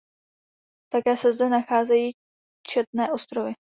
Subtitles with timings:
[0.91, 2.11] Také se zde nacházejí
[2.67, 3.53] četné ostrovy.